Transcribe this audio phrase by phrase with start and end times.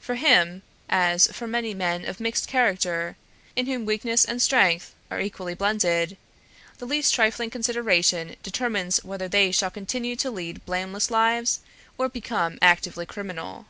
[0.00, 3.16] For him, as for many men of mixed character
[3.54, 6.16] in whom weakness and strength are equally blended,
[6.78, 11.60] the least trifling consideration determines whether they shall continue to lead blameless lives
[11.96, 13.66] or become actively criminal.